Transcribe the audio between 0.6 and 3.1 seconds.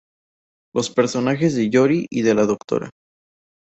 Los personajes de Yori y de la Dra.